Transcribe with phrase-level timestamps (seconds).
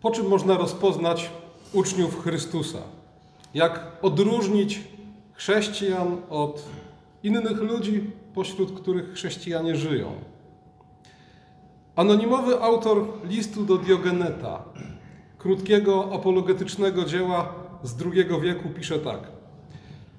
[0.00, 1.30] Po czym można rozpoznać
[1.72, 2.78] uczniów Chrystusa?
[3.54, 4.80] Jak odróżnić
[5.32, 6.62] chrześcijan od
[7.22, 10.12] innych ludzi, pośród których chrześcijanie żyją?
[11.96, 14.64] Anonimowy autor listu do Diogeneta,
[15.38, 19.20] krótkiego apologetycznego dzieła z II wieku, pisze tak.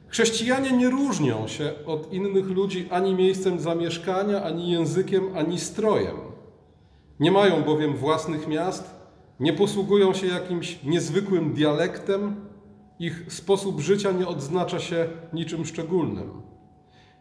[0.08, 6.16] Chrześcijanie nie różnią się od innych ludzi ani miejscem zamieszkania, ani językiem, ani strojem.
[7.20, 9.01] Nie mają bowiem własnych miast,
[9.42, 12.36] nie posługują się jakimś niezwykłym dialektem,
[13.00, 16.42] ich sposób życia nie odznacza się niczym szczególnym.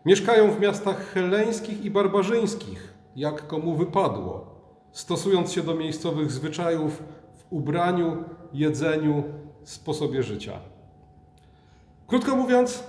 [0.04, 4.60] Mieszkają w miastach heleńskich i barbarzyńskich, jak komu wypadło,
[4.92, 7.02] stosując się do miejscowych zwyczajów
[7.34, 9.24] w ubraniu, jedzeniu,
[9.64, 10.58] sposobie życia.
[12.06, 12.84] Krótko mówiąc,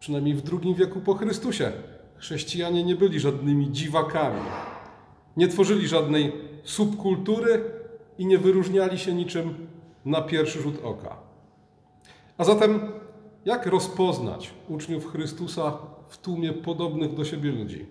[0.00, 1.72] przynajmniej w II wieku po Chrystusie,
[2.16, 4.40] chrześcijanie nie byli żadnymi dziwakami.
[5.36, 6.32] Nie tworzyli żadnej
[6.64, 7.77] subkultury
[8.18, 9.66] i nie wyróżniali się niczym
[10.04, 11.16] na pierwszy rzut oka.
[12.38, 12.80] A zatem,
[13.44, 17.86] jak rozpoznać uczniów Chrystusa w tłumie podobnych do siebie ludzi?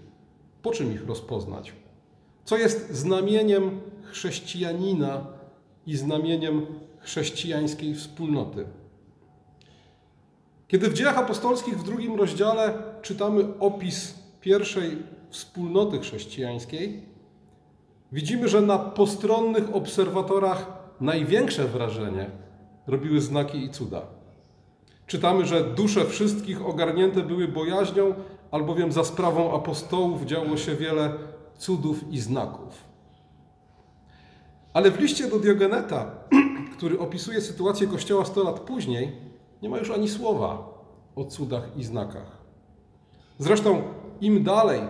[0.61, 1.73] Po czym ich rozpoznać?
[2.45, 5.25] Co jest znamieniem chrześcijanina
[5.86, 6.66] i znamieniem
[7.00, 8.66] chrześcijańskiej wspólnoty?
[10.67, 14.98] Kiedy w dziejach apostolskich w drugim rozdziale czytamy opis pierwszej
[15.30, 17.02] wspólnoty chrześcijańskiej,
[18.11, 20.66] widzimy, że na postronnych obserwatorach
[21.02, 22.30] największe wrażenie
[22.88, 24.02] robiły znaki i cuda.
[25.08, 28.14] Czytamy, że dusze wszystkich ogarnięte były bojaźnią,
[28.52, 31.14] albowiem za sprawą apostołów działo się wiele
[31.58, 32.88] cudów i znaków.
[34.73, 36.11] Ale w liście do Diogeneta,
[36.77, 39.11] który opisuje sytuację Kościoła 100 lat później,
[39.61, 40.77] nie ma już ani słowa
[41.16, 42.38] o cudach i znakach.
[43.39, 43.81] Zresztą
[44.21, 44.81] im dalej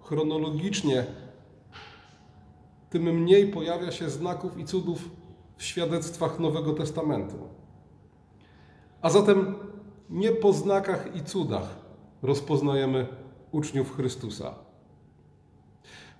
[0.00, 1.04] chronologicznie,
[2.94, 5.10] tym mniej pojawia się znaków i cudów
[5.56, 7.36] w świadectwach Nowego Testamentu.
[9.02, 9.54] A zatem
[10.10, 11.76] nie po znakach i cudach
[12.22, 13.06] rozpoznajemy
[13.52, 14.54] uczniów Chrystusa.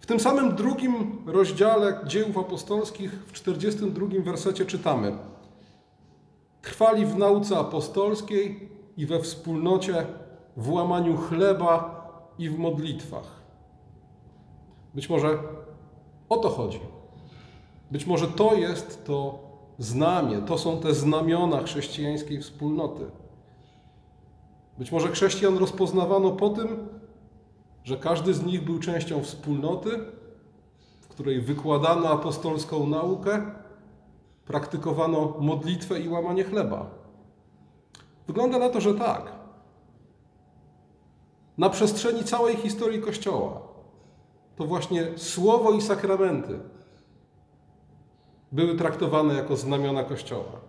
[0.00, 5.18] W tym samym drugim rozdziale dziejów apostolskich, w 42 wersecie czytamy:
[6.62, 10.06] Trwali w nauce apostolskiej i we wspólnocie,
[10.56, 12.04] w łamaniu chleba
[12.38, 13.42] i w modlitwach.
[14.94, 15.38] Być może
[16.34, 16.80] o to chodzi.
[17.90, 19.38] Być może to jest to
[19.78, 23.06] znamie, to są te znamiona chrześcijańskiej wspólnoty.
[24.78, 26.88] Być może chrześcijan rozpoznawano po tym,
[27.84, 29.90] że każdy z nich był częścią wspólnoty,
[31.00, 33.42] w której wykładano apostolską naukę,
[34.46, 36.90] praktykowano modlitwę i łamanie chleba.
[38.26, 39.32] Wygląda na to, że tak.
[41.58, 43.63] Na przestrzeni całej historii Kościoła
[44.56, 46.59] to właśnie słowo i sakramenty
[48.53, 50.60] były traktowane jako znamiona Kościoła.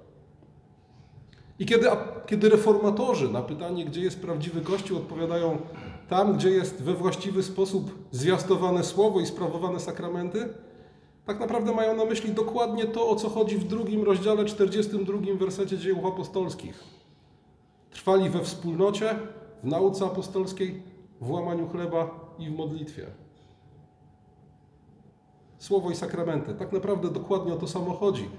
[1.59, 1.87] I kiedy,
[2.25, 5.57] kiedy reformatorzy na pytanie, gdzie jest prawdziwy Kościół, odpowiadają
[6.09, 10.49] tam, gdzie jest we właściwy sposób zwiastowane słowo i sprawowane sakramenty,
[11.25, 15.77] tak naprawdę mają na myśli dokładnie to, o co chodzi w drugim rozdziale, 42 wersecie
[15.77, 16.83] dziejów apostolskich.
[17.91, 19.19] Trwali we wspólnocie,
[19.63, 20.83] w nauce apostolskiej,
[21.21, 23.05] w łamaniu chleba i w modlitwie.
[25.65, 26.53] Słowo i sakramenty.
[26.53, 28.29] Tak naprawdę dokładnie o to samo chodzi,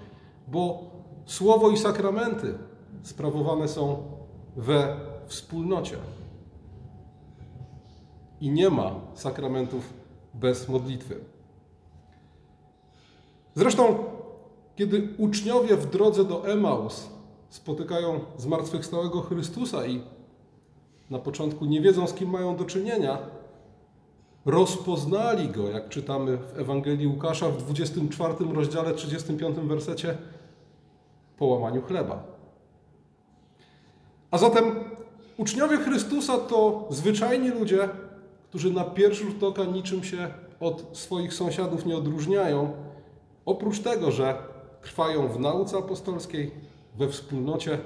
[0.49, 0.85] bo
[1.25, 2.59] słowo i sakramenty
[3.03, 4.03] sprawowane są
[4.57, 5.97] we wspólnocie.
[8.41, 9.93] I nie ma sakramentów
[10.35, 11.21] bez modlitwy.
[13.55, 14.05] Zresztą,
[14.77, 17.09] kiedy uczniowie w drodze do Emaus
[17.49, 20.03] spotykają zmartwychwstałego Chrystusa i
[21.11, 23.19] na początku nie wiedzą, z kim mają do czynienia,
[24.47, 30.19] rozpoznali go, jak czytamy w Ewangelii Łukasza w 24 rozdziale 35 wersecie,
[31.37, 32.25] po łamaniu chleba.
[34.31, 34.65] A zatem
[35.37, 37.89] uczniowie Chrystusa to zwyczajni ludzie,
[38.49, 40.29] którzy na pierwszy rzut oka niczym się
[40.61, 42.73] od swoich sąsiadów nie odróżniają,
[43.47, 44.39] oprócz tego, że
[44.83, 46.51] trwają w nauce apostolskiej,
[46.99, 47.79] we wspólnocie,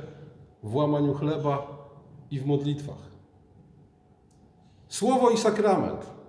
[0.63, 1.67] w łamaniu chleba
[2.31, 3.11] i w modlitwach.
[4.89, 6.20] Słowo i sakrament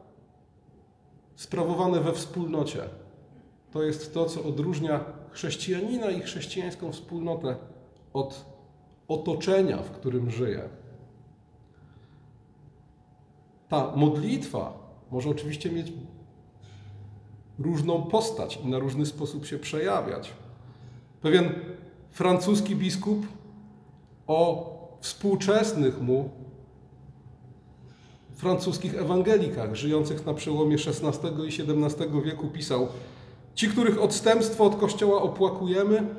[1.42, 2.82] sprawowane we wspólnocie
[3.72, 5.00] to jest to, co odróżnia
[5.32, 7.56] chrześcijanina i chrześcijańską wspólnotę
[8.14, 8.46] od
[9.08, 10.70] otoczenia, w którym żyje.
[13.70, 14.74] Ta modlitwa
[15.12, 15.94] może oczywiście mieć
[17.60, 20.34] różną postać i na różny sposób się przejawiać.
[21.22, 21.50] Pewien
[22.12, 23.26] francuski biskup
[24.28, 26.30] o współczesnych mu
[28.42, 32.88] francuskich ewangelikach żyjących na przełomie XVI i XVII wieku pisał:
[33.56, 36.16] Ci, których odstępstwo od Kościoła opłakujemy,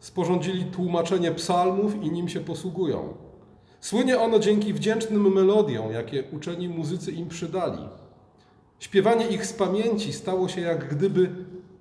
[0.00, 3.14] sporządzili tłumaczenie psalmów i nim się posługują.
[3.80, 7.82] Słynie ono dzięki wdzięcznym melodiom, jakie uczeni muzycy im przydali.
[8.78, 11.30] Śpiewanie ich z pamięci stało się jak gdyby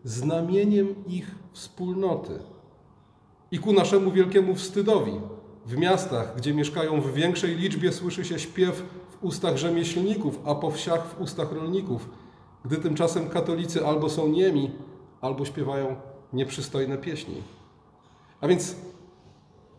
[0.03, 2.39] znamieniem ich wspólnoty.
[3.51, 5.13] I ku naszemu wielkiemu wstydowi,
[5.65, 8.83] w miastach, gdzie mieszkają w większej liczbie, słyszy się śpiew
[9.21, 12.10] w ustach rzemieślników, a po wsiach w ustach rolników,
[12.66, 14.71] gdy tymczasem katolicy albo są niemi,
[15.21, 15.95] albo śpiewają
[16.33, 17.42] nieprzystojne pieśni.
[18.42, 18.75] A więc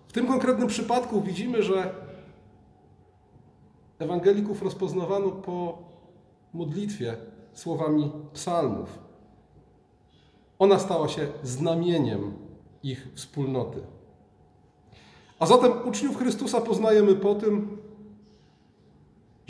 [0.08, 1.94] w tym konkretnym przypadku widzimy, że
[3.98, 5.78] ewangelików rozpoznawano po
[6.54, 7.16] modlitwie
[7.52, 8.98] słowami psalmów.
[10.58, 12.32] Ona stała się znamieniem
[12.82, 13.82] ich wspólnoty.
[15.38, 17.78] A zatem uczniów Chrystusa poznajemy po tym,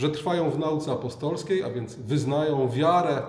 [0.01, 3.23] że trwają w nauce apostolskiej, a więc wyznają wiarę,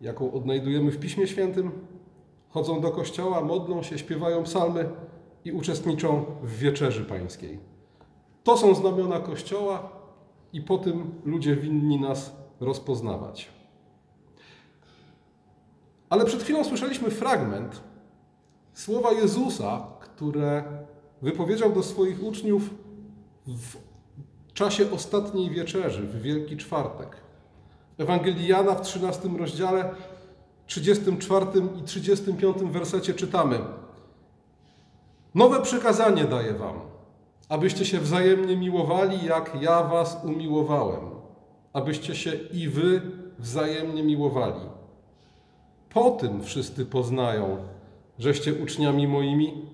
[0.00, 1.70] jaką odnajdujemy w Piśmie Świętym,
[2.48, 4.88] chodzą do kościoła, modlą się, śpiewają psalmy
[5.44, 7.58] i uczestniczą w wieczerzy pańskiej.
[8.44, 9.90] To są znamiona kościoła
[10.52, 13.48] i po tym ludzie winni nas rozpoznawać.
[16.10, 17.82] Ale przed chwilą słyszeliśmy fragment
[18.72, 20.64] słowa Jezusa, które
[21.22, 22.70] wypowiedział do swoich uczniów
[23.46, 23.87] w
[24.58, 27.16] czasie ostatniej wieczerzy, w Wielki Czwartek.
[27.98, 29.94] Ewangelii Jana w 13 rozdziale,
[30.66, 31.46] 34
[31.80, 33.58] i 35 wersecie czytamy:
[35.34, 36.80] Nowe przykazanie daję wam,
[37.48, 41.10] abyście się wzajemnie miłowali, jak ja was umiłowałem,
[41.72, 43.02] abyście się i wy
[43.38, 44.60] wzajemnie miłowali.
[45.90, 47.56] Po tym wszyscy poznają,
[48.18, 49.66] żeście uczniami moimi,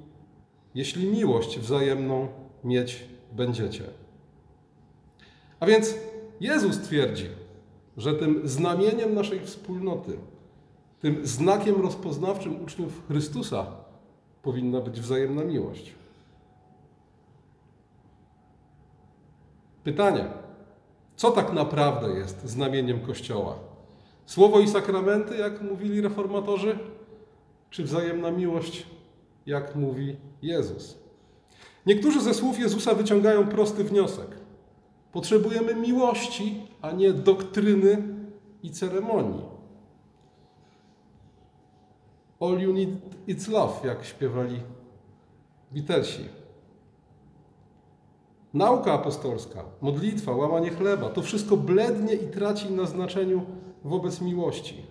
[0.74, 2.28] jeśli miłość wzajemną
[2.64, 4.03] mieć będziecie.
[5.60, 5.94] A więc
[6.40, 7.28] Jezus twierdzi,
[7.96, 10.18] że tym znamieniem naszej wspólnoty,
[11.00, 13.66] tym znakiem rozpoznawczym uczniów Chrystusa
[14.42, 15.94] powinna być wzajemna miłość.
[19.84, 20.24] Pytanie:
[21.16, 23.58] co tak naprawdę jest znamieniem Kościoła?
[24.26, 26.78] Słowo i sakramenty, jak mówili reformatorzy,
[27.70, 28.86] czy wzajemna miłość,
[29.46, 30.98] jak mówi Jezus?
[31.86, 34.33] Niektórzy ze słów Jezusa wyciągają prosty wniosek.
[35.14, 38.02] Potrzebujemy miłości, a nie doktryny
[38.62, 39.42] i ceremonii.
[42.40, 42.90] All you need
[43.26, 44.60] is love, jak śpiewali
[45.72, 46.24] Beatlesi.
[48.54, 53.46] Nauka apostolska, modlitwa, łamanie chleba to wszystko blednie i traci na znaczeniu
[53.84, 54.82] wobec miłości.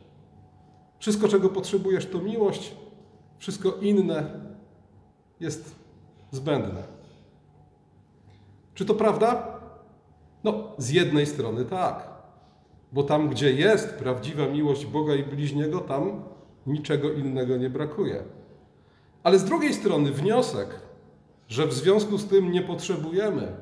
[0.99, 2.75] Wszystko, czego potrzebujesz, to miłość,
[3.37, 4.39] wszystko inne
[5.39, 5.75] jest
[6.31, 6.83] zbędne.
[8.73, 9.62] Czy to prawda?
[10.43, 12.09] No, z jednej strony tak,
[12.91, 16.23] bo tam, gdzie jest prawdziwa miłość Boga i bliźniego, tam
[16.67, 18.23] niczego innego nie brakuje.
[19.23, 20.79] Ale z drugiej strony wniosek,
[21.47, 23.55] że w związku z tym nie potrzebujemy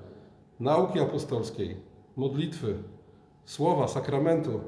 [0.59, 1.77] nauki apostolskiej,
[2.15, 2.75] modlitwy,
[3.45, 4.59] słowa, sakramentu,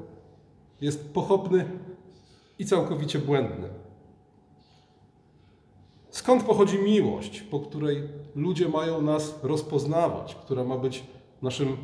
[0.80, 1.64] jest pochopny
[2.58, 3.68] i całkowicie błędny.
[6.10, 8.02] Skąd pochodzi miłość, po której
[8.34, 11.04] ludzie mają nas rozpoznawać, która ma być
[11.42, 11.76] naszym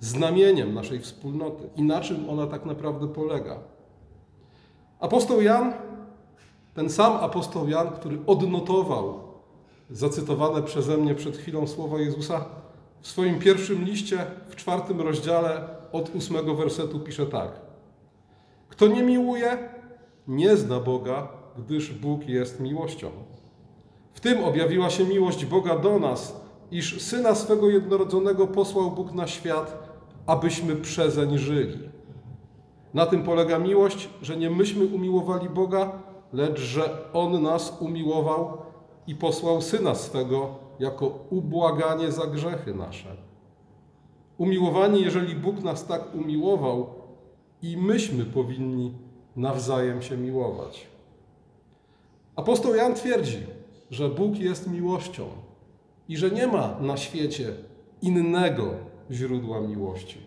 [0.00, 3.58] znamieniem naszej wspólnoty i na czym ona tak naprawdę polega?
[5.00, 5.72] Apostoł Jan,
[6.74, 9.28] ten sam apostoł Jan, który odnotował
[9.90, 12.44] zacytowane przeze mnie przed chwilą słowa Jezusa,
[13.00, 17.60] w swoim pierwszym liście, w czwartym rozdziale, od ósmego wersetu pisze tak.
[18.68, 19.58] Kto nie miłuje,
[20.28, 23.10] nie zna Boga, gdyż Bóg jest miłością.
[24.12, 29.26] W tym objawiła się miłość Boga do nas, iż Syna swego jednorodzonego posłał Bóg na
[29.26, 29.87] świat,
[30.28, 31.78] abyśmy przezeń żyli.
[32.94, 35.92] Na tym polega miłość, że nie myśmy umiłowali Boga,
[36.32, 38.58] lecz że On nas umiłował
[39.06, 43.16] i posłał Syna swego jako ubłaganie za grzechy nasze.
[44.38, 46.86] Umiłowani, jeżeli Bóg nas tak umiłował,
[47.62, 48.94] i myśmy powinni
[49.36, 50.86] nawzajem się miłować.
[52.36, 53.38] Apostoł Jan twierdzi,
[53.90, 55.24] że Bóg jest miłością
[56.08, 57.52] i że nie ma na świecie
[58.02, 60.26] innego źródła miłości.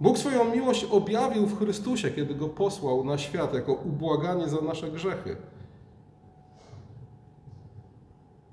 [0.00, 4.90] Bóg swoją miłość objawił w Chrystusie, kiedy go posłał na świat jako ubłaganie za nasze
[4.90, 5.36] grzechy.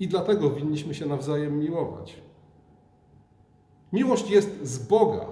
[0.00, 2.16] I dlatego winniśmy się nawzajem miłować.
[3.92, 5.26] Miłość jest z Boga,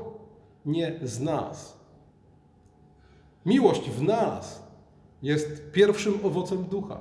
[0.66, 1.78] nie z nas.
[3.46, 4.62] Miłość w nas
[5.22, 6.98] jest pierwszym owocem ducha.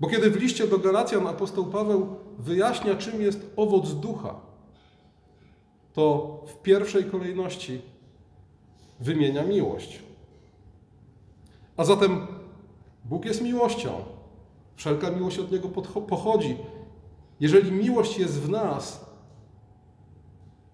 [0.00, 2.06] Bo kiedy w liście do Galacjan apostoł Paweł
[2.38, 4.40] wyjaśnia, czym jest owoc ducha,
[5.94, 7.82] to w pierwszej kolejności
[9.00, 10.02] wymienia miłość.
[11.76, 12.26] A zatem
[13.04, 13.90] Bóg jest miłością.
[14.76, 15.68] Wszelka miłość od Niego
[16.08, 16.56] pochodzi.
[17.40, 19.04] Jeżeli miłość jest w nas,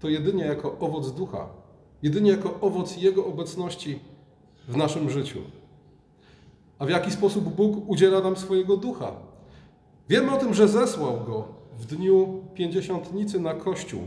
[0.00, 1.48] to jedynie jako owoc ducha,
[2.02, 3.98] jedynie jako owoc Jego obecności
[4.68, 5.38] w naszym życiu.
[6.78, 9.12] A w jaki sposób Bóg udziela nam swojego ducha?
[10.08, 11.48] Wiemy o tym, że zesłał go
[11.78, 14.00] w dniu pięćdziesiątnicy na Kościół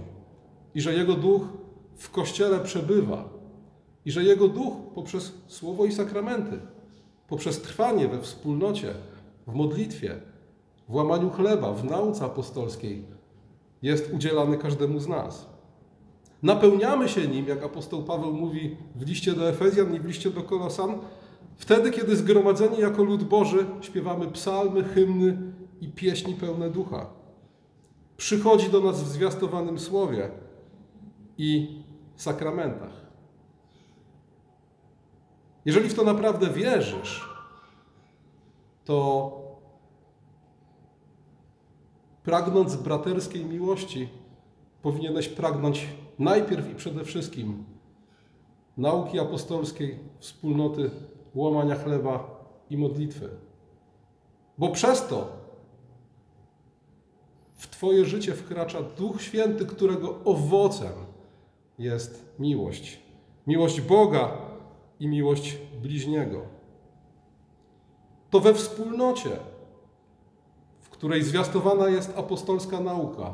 [0.76, 1.42] i że Jego duch
[1.96, 3.30] w Kościele przebywa
[4.06, 6.60] i że Jego duch poprzez słowo i sakramenty,
[7.28, 8.94] poprzez trwanie we wspólnocie,
[9.48, 10.16] w modlitwie,
[10.90, 13.06] w łamaniu chleba, w nauce apostolskiej
[13.82, 15.50] jest udzielany każdemu z nas.
[16.44, 20.44] Napełniamy się nim, jak apostoł Paweł mówi w liście do Efezjan i w liście do
[20.44, 20.98] Kolosan,
[21.56, 25.38] wtedy, kiedy zgromadzeni jako lud Boży śpiewamy psalmy, hymny
[25.82, 27.06] i pieśni pełne ducha.
[28.18, 30.30] Przychodzi do nas w zwiastowanym słowie
[31.38, 31.82] i
[32.16, 33.04] sakramentach.
[35.66, 37.30] Jeżeli w to naprawdę wierzysz,
[38.86, 39.32] to
[42.24, 44.10] pragnąc braterskiej miłości,
[44.82, 45.88] powinieneś pragnąć
[46.20, 47.64] najpierw i przede wszystkim
[48.78, 50.92] nauki apostolskiej, wspólnoty,
[51.36, 53.30] łamania chleba i modlitwy.
[54.58, 55.28] Bo przez to
[57.56, 60.92] w Twoje życie wkracza Duch Święty, którego owocem
[61.84, 63.00] jest miłość.
[63.48, 64.32] Miłość Boga
[65.00, 66.42] i miłość bliźniego.
[68.30, 69.30] To we wspólnocie,
[70.82, 73.34] w której zwiastowana jest apostolska nauka,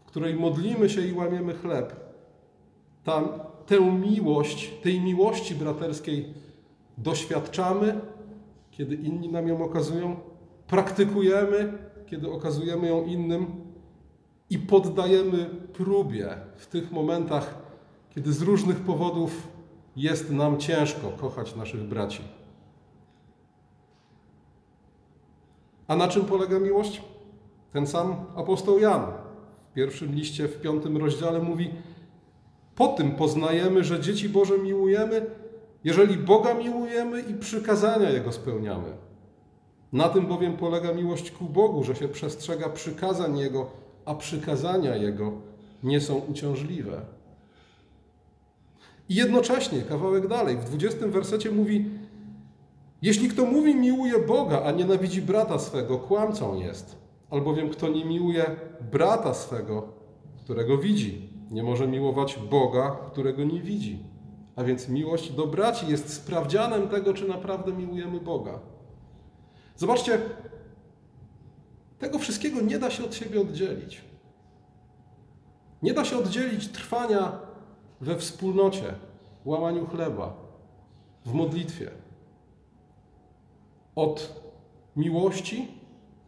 [0.00, 1.96] w której modlimy się i łamiemy chleb,
[3.04, 3.28] tam
[3.66, 6.34] tę miłość, tej miłości braterskiej
[6.98, 8.00] doświadczamy,
[8.70, 10.16] kiedy inni nam ją okazują,
[10.66, 13.46] praktykujemy, kiedy okazujemy ją innym
[14.50, 17.59] i poddajemy próbie w tych momentach,
[18.20, 19.48] kiedy z różnych powodów
[19.96, 22.22] jest nam ciężko kochać naszych braci.
[25.88, 27.02] A na czym polega miłość?
[27.72, 29.02] Ten sam apostoł Jan
[29.70, 31.70] w pierwszym liście, w piątym rozdziale mówi:
[32.74, 35.26] Po tym poznajemy, że dzieci Boże miłujemy,
[35.84, 38.96] jeżeli Boga miłujemy i przykazania Jego spełniamy.
[39.92, 43.70] Na tym bowiem polega miłość ku Bogu, że się przestrzega przykazań Jego,
[44.04, 45.32] a przykazania Jego
[45.82, 47.19] nie są uciążliwe.
[49.10, 51.90] I jednocześnie, kawałek dalej, w 20 wersecie mówi:
[53.02, 56.96] Jeśli kto mówi miłuje Boga, a nienawidzi brata swego, kłamcą jest.
[57.30, 58.56] Albowiem kto nie miłuje
[58.92, 59.88] brata swego,
[60.44, 63.98] którego widzi, nie może miłować Boga, którego nie widzi.
[64.56, 68.58] A więc miłość do braci jest sprawdzianem tego, czy naprawdę miłujemy Boga.
[69.76, 70.18] Zobaczcie,
[71.98, 74.00] tego wszystkiego nie da się od siebie oddzielić.
[75.82, 77.49] Nie da się oddzielić trwania
[78.00, 78.94] we wspólnocie,
[79.44, 80.34] w łamaniu chleba,
[81.24, 81.90] w modlitwie
[83.96, 84.40] od
[84.96, 85.68] miłości,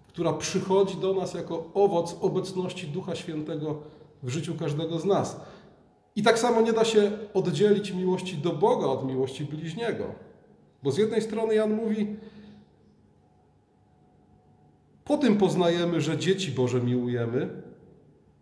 [0.09, 3.83] która przychodzi do nas jako owoc obecności Ducha Świętego
[4.23, 5.41] w życiu każdego z nas.
[6.17, 10.05] I tak samo nie da się oddzielić miłości do Boga od miłości bliźniego.
[10.83, 12.17] Bo z jednej strony Jan mówi,
[15.05, 17.63] po tym poznajemy, że dzieci Boże miłujemy,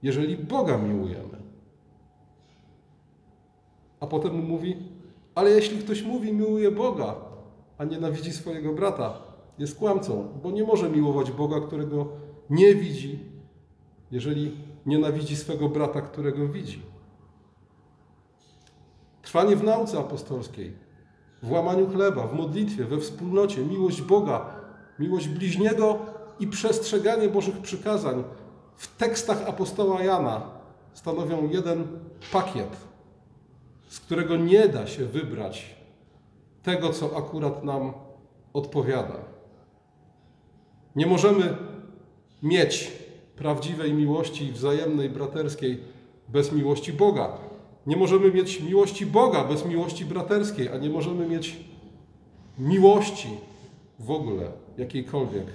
[0.02, 1.39] jeżeli Boga miłujemy.
[4.00, 4.76] A potem mu mówi,
[5.34, 7.14] ale jeśli ktoś mówi, miłuje Boga,
[7.78, 9.18] a nienawidzi swojego brata,
[9.58, 12.06] jest kłamcą, bo nie może miłować Boga, którego
[12.50, 13.18] nie widzi,
[14.10, 16.82] jeżeli nienawidzi swego brata, którego widzi.
[19.22, 20.72] Trwanie w nauce apostolskiej,
[21.42, 24.46] w łamaniu chleba, w modlitwie, we wspólnocie, miłość Boga,
[24.98, 25.98] miłość bliźniego
[26.40, 28.24] i przestrzeganie Bożych przykazań
[28.76, 30.42] w tekstach apostoła Jana
[30.94, 31.86] stanowią jeden
[32.32, 32.76] pakiet,
[33.90, 35.74] z którego nie da się wybrać
[36.62, 37.92] tego, co akurat nam
[38.52, 39.16] odpowiada.
[40.96, 41.56] Nie możemy
[42.42, 42.92] mieć
[43.36, 45.80] prawdziwej miłości wzajemnej, braterskiej
[46.28, 47.38] bez miłości Boga.
[47.86, 51.56] Nie możemy mieć miłości Boga bez miłości braterskiej, a nie możemy mieć
[52.58, 53.28] miłości
[53.98, 55.46] w ogóle jakiejkolwiek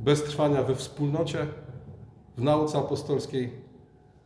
[0.00, 1.46] bez trwania we wspólnocie,
[2.36, 3.50] w nauce apostolskiej,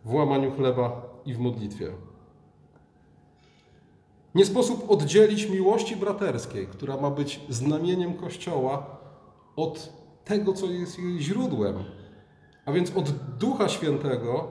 [0.05, 2.08] w łamaniu chleba i w modlitwie.
[4.35, 8.99] Nie sposób oddzielić miłości braterskiej, która ma być znamieniem Kościoła,
[9.57, 9.93] od
[10.25, 11.85] tego, co jest jej źródłem,
[12.65, 14.51] a więc od Ducha Świętego,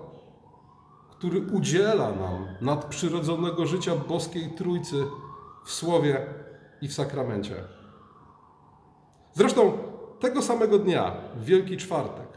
[1.11, 5.03] który udziela nam nadprzyrodzonego życia boskiej Trójcy
[5.65, 6.25] w Słowie
[6.81, 7.55] i w sakramencie.
[9.33, 9.71] Zresztą
[10.19, 12.27] tego samego dnia, w Wielki Czwartek,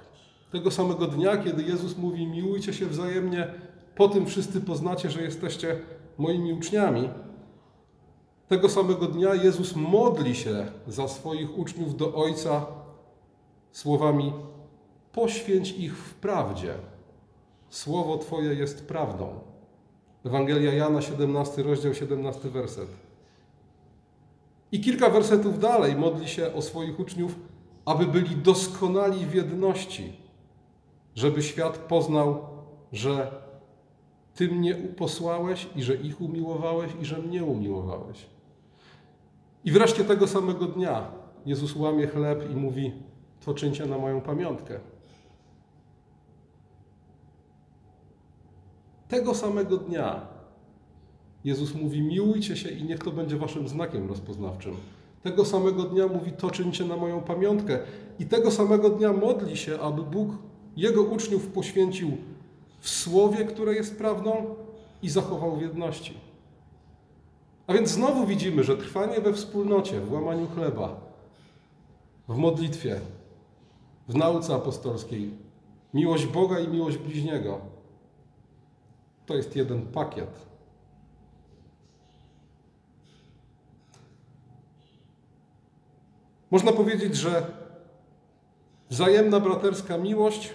[0.53, 3.55] tego samego dnia, kiedy Jezus mówi: Miłujcie się wzajemnie,
[3.97, 5.79] po tym wszyscy poznacie, że jesteście
[6.19, 7.09] moimi uczniami
[8.51, 12.67] Tego samego dnia Jezus modli się za swoich uczniów do Ojca
[13.73, 14.33] słowami:
[15.13, 16.75] Poświęć ich w prawdzie.
[17.69, 19.41] Słowo Twoje jest prawdą.
[20.25, 22.89] Ewangelia Jana, 17 rozdział, 17 werset.
[24.73, 27.35] I kilka wersetów dalej modli się o swoich uczniów,
[27.85, 30.13] aby byli doskonali w jedności,
[31.15, 32.47] żeby świat poznał,
[32.93, 33.33] że
[34.35, 38.40] Ty mnie posłałeś i że ich umiłowałeś i że mnie umiłowałeś.
[39.65, 41.13] I wreszcie tego samego dnia
[41.47, 42.93] Jezus łamie chleb i mówi:
[43.45, 44.81] To czyńcie na moją pamiątkę.
[49.09, 50.27] Tego samego dnia
[51.45, 54.77] Jezus mówi: Miłujcie się i niech to będzie waszym znakiem rozpoznawczym.
[55.23, 57.79] Tego samego dnia mówi: To czyńcie na moją pamiątkę.
[58.19, 60.31] I tego samego dnia modli się, aby Bóg
[60.77, 62.11] jego uczniów poświęcił
[62.81, 64.55] w słowie, które jest prawdą,
[65.03, 66.30] i zachował w jedności.
[67.71, 71.01] A więc znowu widzimy, że trwanie we wspólnocie, w łamaniu chleba,
[72.29, 73.01] w modlitwie,
[74.09, 75.31] w nauce apostolskiej,
[75.95, 77.61] miłość Boga i miłość bliźniego
[79.27, 80.47] to jest jeden pakiet.
[86.51, 87.47] Można powiedzieć, że
[88.89, 90.55] wzajemna braterska miłość,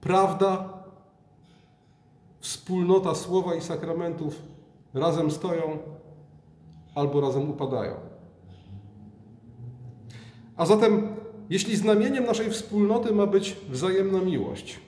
[0.00, 0.82] prawda,
[2.40, 4.52] wspólnota słowa i sakramentów
[4.94, 5.78] razem stoją
[6.94, 7.94] albo razem upadają.
[10.56, 11.08] A zatem,
[11.50, 14.80] jeśli znamieniem naszej wspólnoty ma być wzajemna miłość,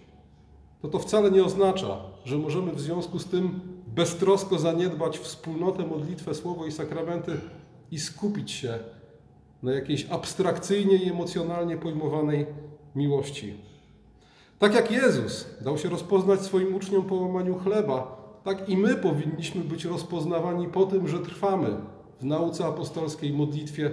[0.82, 6.34] to to wcale nie oznacza, że możemy w związku z tym beztrosko zaniedbać wspólnotę, modlitwę,
[6.34, 7.40] słowo i sakramenty
[7.90, 8.78] i skupić się
[9.62, 12.46] na jakiejś abstrakcyjnie i emocjonalnie pojmowanej
[12.94, 13.54] miłości.
[14.58, 19.64] Tak jak Jezus dał się rozpoznać swoim uczniom po łamaniu chleba, tak i my powinniśmy
[19.64, 21.76] być rozpoznawani po tym, że trwamy
[22.20, 23.92] w nauce apostolskiej, modlitwie,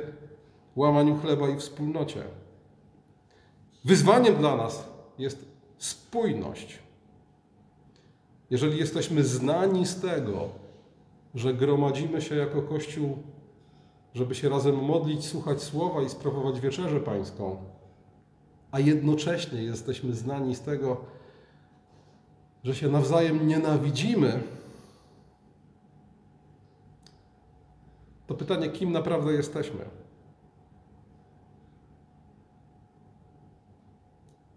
[0.75, 2.23] łamaniu chleba i wspólnocie.
[3.85, 5.45] Wyzwaniem dla nas jest
[5.77, 6.79] spójność.
[8.49, 10.49] Jeżeli jesteśmy znani z tego,
[11.35, 13.17] że gromadzimy się jako Kościół,
[14.13, 17.57] żeby się razem modlić, słuchać słowa i sprawować wieczerzę pańską,
[18.71, 21.20] a jednocześnie jesteśmy znani z tego, że
[22.73, 24.43] się nawzajem nienawidzimy,
[28.27, 29.85] to pytanie, kim naprawdę jesteśmy?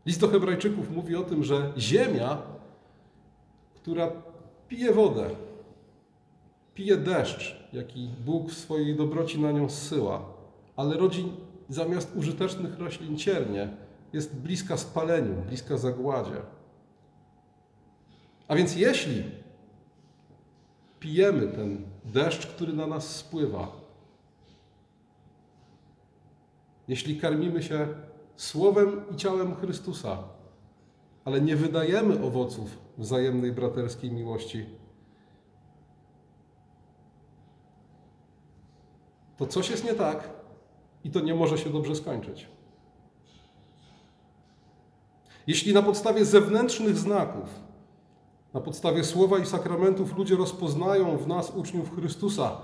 [0.06, 2.42] List do Hebrajczyków mówi o tym, że ziemia,
[3.74, 4.12] która
[4.68, 5.30] pije wodę,
[6.74, 10.22] pije deszcz, jaki Bóg w swojej dobroci na nią zsyła,
[10.76, 11.32] ale rodzi
[11.68, 13.68] zamiast użytecznych roślin ciernie,
[14.12, 16.40] jest bliska spaleniu, bliska zagładzie.
[18.48, 19.24] A więc jeśli
[21.00, 23.72] pijemy ten deszcz, który na nas spływa,
[26.88, 27.88] jeśli karmimy się
[28.36, 30.18] słowem i ciałem Chrystusa,
[31.24, 34.66] ale nie wydajemy owoców wzajemnej braterskiej miłości,
[39.36, 40.30] to coś jest nie tak
[41.04, 42.48] i to nie może się dobrze skończyć.
[45.46, 47.63] Jeśli na podstawie zewnętrznych znaków,
[48.54, 52.56] na podstawie słowa i sakramentów ludzie rozpoznają w nas uczniów Chrystusa,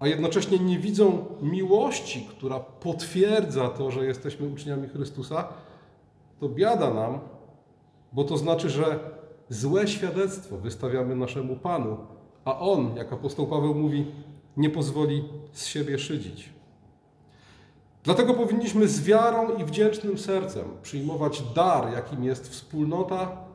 [0.00, 5.48] a jednocześnie nie widzą miłości, która potwierdza to, że jesteśmy uczniami Chrystusa,
[6.40, 7.18] to biada nam,
[8.12, 8.98] bo to znaczy, że
[9.48, 11.96] złe świadectwo wystawiamy naszemu Panu,
[12.44, 14.06] a On, jak apostoł Paweł mówi,
[14.56, 16.48] nie pozwoli z siebie szydzić.
[18.04, 23.47] Dlatego powinniśmy z wiarą i wdzięcznym sercem przyjmować dar, jakim jest wspólnota,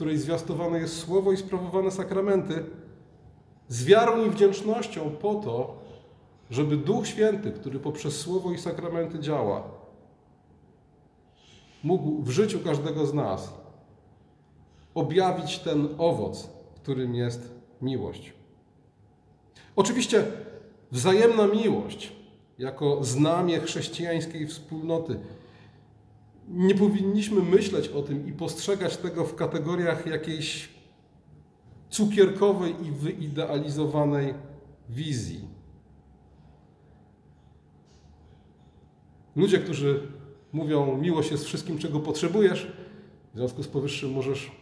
[0.00, 2.64] której zwiastowane jest słowo i sprawowane sakramenty,
[3.68, 5.78] z wiarą i wdzięcznością po to,
[6.50, 9.62] żeby Duch Święty, który poprzez słowo i sakramenty działa,
[11.82, 13.54] mógł w życiu każdego z nas
[14.94, 18.32] objawić ten owoc, którym jest miłość.
[19.76, 20.24] Oczywiście
[20.92, 22.12] wzajemna miłość
[22.58, 25.20] jako znamie chrześcijańskiej wspólnoty.
[26.50, 30.68] Nie powinniśmy myśleć o tym i postrzegać tego w kategoriach jakiejś
[31.90, 34.34] cukierkowej i wyidealizowanej
[34.88, 35.48] wizji.
[39.36, 40.08] Ludzie, którzy
[40.52, 42.72] mówią, miłość jest wszystkim, czego potrzebujesz,
[43.34, 44.52] w związku z powyższym możesz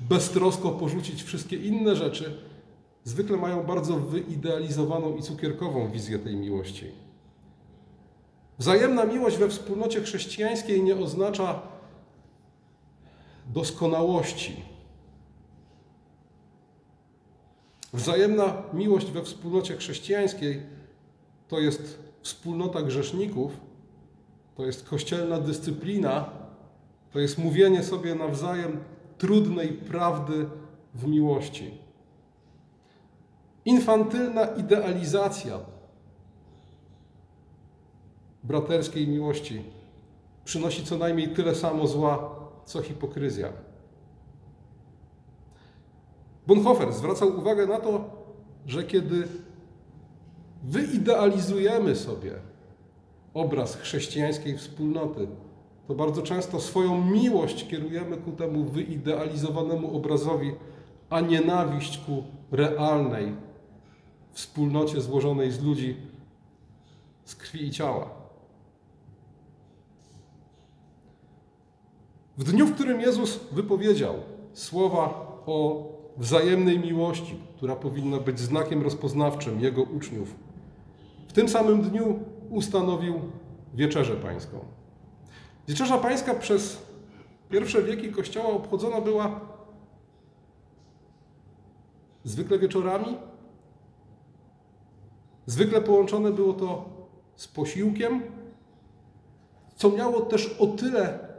[0.00, 2.34] beztrosko porzucić wszystkie inne rzeczy,
[3.04, 6.84] zwykle mają bardzo wyidealizowaną i cukierkową wizję tej miłości.
[8.60, 11.62] Wzajemna miłość we wspólnocie chrześcijańskiej nie oznacza
[13.46, 14.62] doskonałości.
[17.92, 20.62] Wzajemna miłość we wspólnocie chrześcijańskiej
[21.48, 23.52] to jest wspólnota grzeszników,
[24.56, 26.30] to jest kościelna dyscyplina,
[27.12, 28.80] to jest mówienie sobie nawzajem
[29.18, 30.46] trudnej prawdy
[30.94, 31.70] w miłości.
[33.64, 35.58] Infantylna idealizacja
[38.42, 39.62] braterskiej miłości
[40.44, 43.52] przynosi co najmniej tyle samo zła, co hipokryzja.
[46.46, 48.10] Bonhoeffer zwracał uwagę na to,
[48.66, 49.28] że kiedy
[50.62, 52.32] wyidealizujemy sobie
[53.34, 55.28] obraz chrześcijańskiej wspólnoty,
[55.88, 60.52] to bardzo często swoją miłość kierujemy ku temu wyidealizowanemu obrazowi,
[61.10, 63.32] a nienawiść ku realnej
[64.32, 65.96] wspólnocie złożonej z ludzi
[67.24, 68.19] z krwi i ciała.
[72.40, 74.14] W dniu, w którym Jezus wypowiedział
[74.52, 75.04] słowa
[75.46, 80.34] o wzajemnej miłości, która powinna być znakiem rozpoznawczym Jego uczniów,
[81.28, 82.18] w tym samym dniu
[82.50, 83.20] ustanowił
[83.74, 84.58] Wieczerzę Pańską.
[85.68, 86.82] Wieczerza Pańska przez
[87.50, 89.40] pierwsze wieki Kościoła obchodzona była
[92.24, 93.16] zwykle wieczorami.
[95.46, 96.84] Zwykle połączone było to
[97.36, 98.22] z posiłkiem,
[99.76, 101.29] co miało też o tyle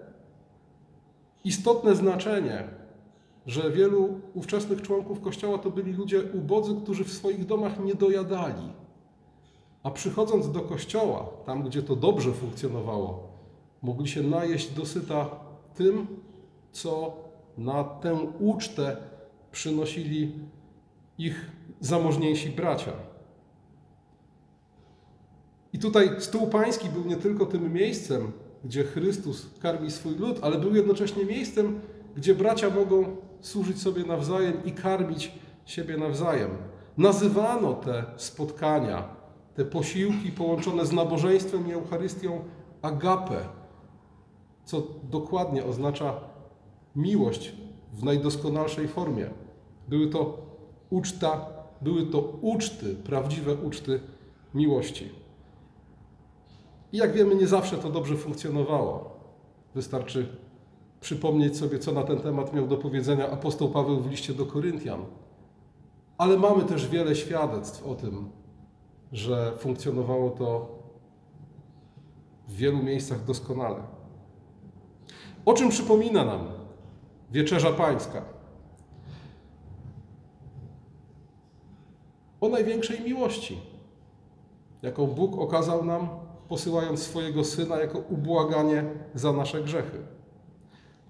[1.43, 2.63] istotne znaczenie,
[3.45, 8.73] że wielu ówczesnych członków Kościoła to byli ludzie ubodzy, którzy w swoich domach nie dojadali.
[9.83, 13.27] A przychodząc do kościoła, tam gdzie to dobrze funkcjonowało,
[13.81, 15.29] mogli się najeść dosyta
[15.75, 16.07] tym,
[16.71, 17.13] co
[17.57, 18.97] na tę ucztę
[19.51, 20.31] przynosili
[21.17, 22.91] ich zamożniejsi bracia.
[25.73, 28.31] I tutaj stół pański był nie tylko tym miejscem,
[28.65, 31.79] gdzie Chrystus karmi swój lud, ale był jednocześnie miejscem,
[32.15, 35.31] gdzie bracia mogą służyć sobie nawzajem i karmić
[35.65, 36.49] siebie nawzajem.
[36.97, 39.15] Nazywano te spotkania,
[39.55, 42.41] te posiłki połączone z nabożeństwem i Eucharystią
[42.81, 43.47] agape,
[44.65, 46.13] co dokładnie oznacza
[46.95, 47.55] miłość
[47.93, 49.29] w najdoskonalszej formie.
[49.87, 50.37] Były to
[50.89, 51.45] uczta,
[51.81, 53.99] były to uczty, prawdziwe uczty
[54.53, 55.20] miłości.
[56.93, 59.19] I jak wiemy, nie zawsze to dobrze funkcjonowało.
[59.75, 60.35] Wystarczy
[61.01, 65.05] przypomnieć sobie, co na ten temat miał do powiedzenia apostoł Paweł w liście do Koryntian.
[66.17, 68.29] Ale mamy też wiele świadectw o tym,
[69.11, 70.79] że funkcjonowało to
[72.47, 73.83] w wielu miejscach doskonale.
[75.45, 76.47] O czym przypomina nam
[77.31, 78.21] Wieczerza Pańska?
[82.41, 83.61] O największej miłości,
[84.81, 86.07] jaką Bóg okazał nam,
[86.51, 88.83] posyłając swojego Syna jako ubłaganie
[89.15, 89.97] za nasze grzechy.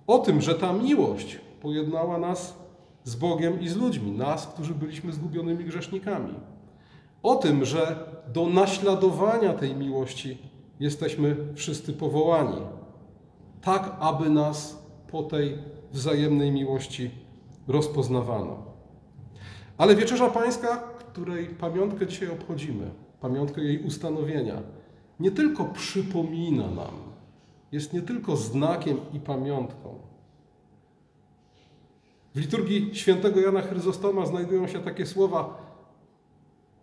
[0.07, 2.57] O tym, że ta miłość pojednała nas
[3.03, 6.33] z Bogiem i z ludźmi, nas, którzy byliśmy zgubionymi grzesznikami
[7.23, 10.37] o tym, że do naśladowania tej miłości
[10.79, 12.61] jesteśmy wszyscy powołani,
[13.61, 15.57] tak aby nas po tej
[15.91, 17.11] wzajemnej miłości
[17.67, 18.63] rozpoznawano.
[19.77, 20.77] Ale Wieczerza Pańska,
[21.13, 24.80] której pamiątkę dzisiaj obchodzimy, pamiątkę jej ustanowienia,
[25.21, 26.93] nie tylko przypomina nam,
[27.71, 29.99] jest nie tylko znakiem i pamiątką.
[32.35, 35.71] W liturgii świętego Jana Chryzostoma znajdują się takie słowa: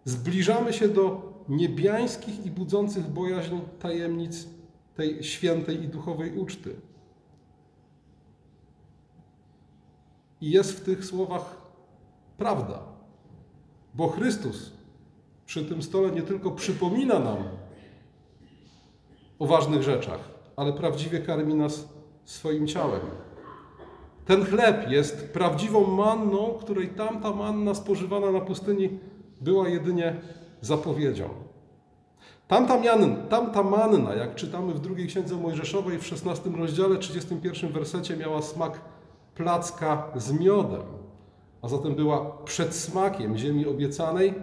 [0.05, 4.47] Zbliżamy się do niebiańskich i budzących bojaźń tajemnic
[4.95, 6.77] tej świętej i duchowej uczty.
[10.41, 11.57] I jest w tych słowach
[12.37, 12.83] prawda,
[13.95, 14.73] bo Chrystus
[15.47, 17.37] przy tym stole nie tylko przypomina nam
[19.39, 20.21] o ważnych rzeczach,
[20.57, 21.89] ale prawdziwie karmi nas
[22.25, 23.01] swoim ciałem.
[24.27, 28.99] Ten chleb jest prawdziwą manną, której tamta manna spożywana na pustyni
[29.41, 30.17] była jedynie
[30.61, 31.29] zapowiedzią.
[32.49, 38.17] Tamta, mian, tamta manna, jak czytamy w drugiej księdze Mojżeszowej w 16 rozdziale, 31 wersecie,
[38.17, 38.81] miała smak
[39.35, 40.83] placka z miodem,
[41.63, 44.35] a zatem była przedsmakiem ziemi obiecanej,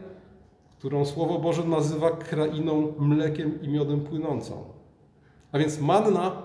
[0.79, 4.74] którą Słowo Boże nazywa krainą mlekiem i miodem płynącą.
[5.55, 6.41] A więc manna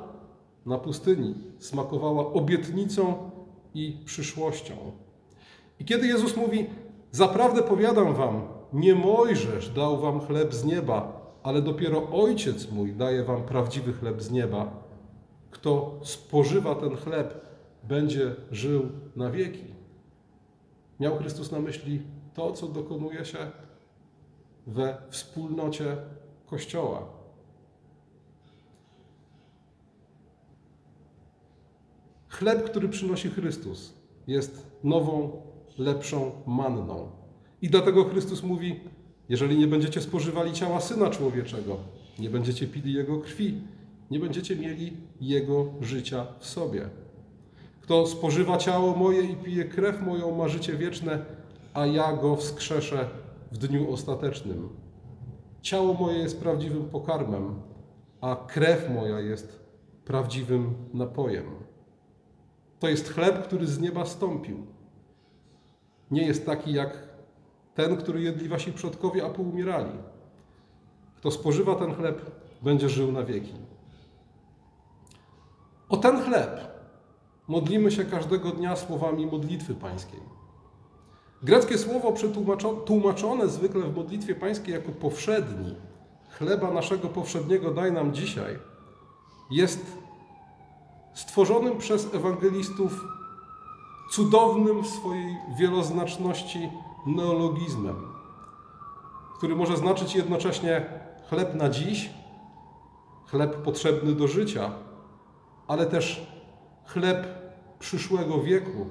[0.67, 3.31] na pustyni smakowała obietnicą
[3.75, 4.75] i przyszłością.
[5.81, 6.67] I kiedy Jezus mówi,
[7.11, 8.43] Zaprawdę powiadam wam,
[8.73, 14.23] nie Mojżesz dał wam chleb z nieba, ale dopiero Ojciec mój daje wam prawdziwy chleb
[14.23, 14.73] z nieba.
[15.51, 17.47] Kto spożywa ten chleb,
[17.83, 19.65] będzie żył na wieki.
[21.01, 22.03] Miał Chrystus na myśli
[22.35, 23.39] to, co dokonuje się
[24.67, 25.97] we wspólnocie
[26.47, 27.20] Kościoła.
[32.31, 33.95] Chleb, który przynosi Chrystus,
[34.27, 35.43] jest nową
[35.79, 37.11] lepszą manną.
[37.63, 38.81] I dlatego Chrystus mówi:
[39.29, 41.77] Jeżeli nie będziecie spożywali ciała syna człowieczego,
[42.19, 43.61] nie będziecie pili jego krwi,
[44.11, 46.89] nie będziecie mieli jego życia w sobie.
[47.81, 51.25] Kto spożywa ciało moje i pije krew moją, ma życie wieczne,
[51.75, 53.09] a ja go wskrzeszę
[53.53, 54.69] w dniu ostatecznym.
[55.63, 57.55] Ciało moje jest prawdziwym pokarmem,
[58.21, 59.61] a krew moja jest
[60.05, 61.70] prawdziwym napojem.
[62.81, 64.67] To jest chleb, który z nieba stąpił.
[66.11, 67.09] Nie jest taki jak
[67.75, 69.99] ten, który jedli wasi przodkowie, a poumierali.
[71.17, 72.31] Kto spożywa ten chleb,
[72.63, 73.55] będzie żył na wieki.
[75.89, 76.61] O ten chleb
[77.49, 80.21] modlimy się każdego dnia słowami modlitwy pańskiej.
[81.43, 85.75] Greckie słowo przetłumaczone zwykle w modlitwie pańskiej jako powszedni,
[86.31, 88.59] chleba naszego powszedniego daj nam dzisiaj,
[89.51, 90.00] jest
[91.21, 93.05] stworzonym przez ewangelistów
[94.11, 96.71] cudownym w swojej wieloznaczności
[97.07, 97.97] neologizmem,
[99.37, 100.87] który może znaczyć jednocześnie
[101.29, 102.11] chleb na dziś,
[103.27, 104.71] chleb potrzebny do życia,
[105.69, 106.27] ale też
[106.87, 107.27] chleb
[107.79, 108.87] przyszłego wieku,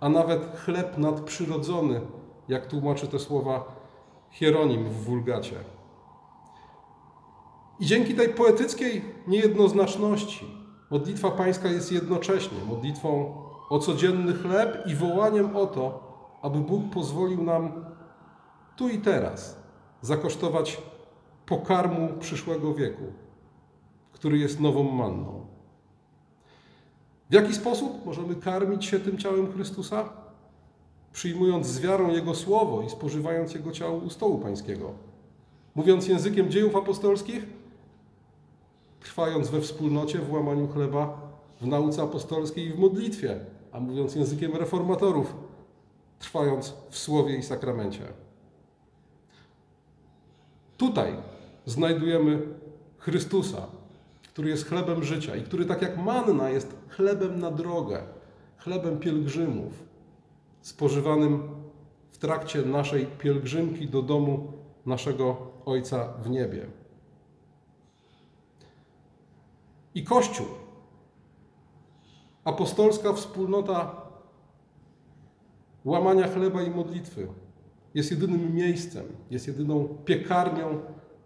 [0.00, 2.00] a nawet chleb nadprzyrodzony,
[2.48, 3.64] jak tłumaczy te słowa
[4.30, 5.56] Hieronim w Wulgacie.
[7.80, 10.59] I dzięki tej poetyckiej niejednoznaczności
[10.90, 13.34] modlitwa pańska jest jednocześnie modlitwą
[13.68, 16.10] o codzienny chleb i wołaniem o to,
[16.42, 17.84] aby Bóg pozwolił nam
[18.76, 19.56] tu i teraz
[20.02, 20.82] zakosztować
[21.46, 23.04] pokarmu przyszłego wieku,
[24.12, 25.46] który jest nową manną.
[27.30, 30.08] W jaki sposób możemy karmić się tym ciałem Chrystusa?
[31.12, 34.92] Przyjmując z wiarą Jego słowo i spożywając Jego ciało u stołu Pańskiego.
[35.74, 37.46] Mówiąc językiem dziejów apostolskich,
[39.00, 43.40] trwając we wspólnocie w łamaniu chleba, w nauce apostolskiej i w modlitwie,
[43.72, 45.34] a mówiąc językiem reformatorów,
[46.18, 48.02] trwając w słowie i sakramencie.
[50.76, 51.16] Tutaj
[51.66, 52.42] znajdujemy
[52.98, 53.66] Chrystusa,
[54.32, 58.02] który jest chlebem życia i który, tak jak manna, jest chlebem na drogę,
[58.58, 59.72] chlebem pielgrzymów,
[60.60, 61.48] spożywanym
[62.10, 64.52] w trakcie naszej pielgrzymki do domu
[64.86, 65.36] naszego
[65.66, 66.79] Ojca w niebie.
[69.94, 70.46] I Kościół,
[72.44, 73.96] apostolska wspólnota
[75.84, 77.28] łamania chleba i modlitwy,
[77.94, 80.80] jest jedynym miejscem, jest jedyną piekarnią,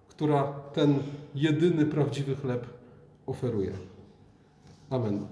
[0.09, 0.99] która ten
[1.35, 2.67] jedyny prawdziwy chleb
[3.27, 3.73] oferuje.
[4.91, 5.27] Amen.